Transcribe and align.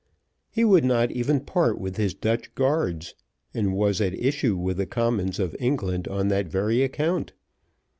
He 0.49 0.65
would 0.65 0.83
not 0.83 1.11
even 1.11 1.41
part 1.41 1.77
with 1.79 1.97
his 1.97 2.15
Dutch 2.15 2.55
guards, 2.55 3.13
and 3.53 3.75
was 3.75 4.01
at 4.01 4.15
issue 4.15 4.57
with 4.57 4.77
the 4.77 4.87
Commons 4.87 5.37
of 5.37 5.55
England 5.59 6.07
on 6.07 6.27
that 6.29 6.47
very 6.47 6.81
account. 6.81 7.33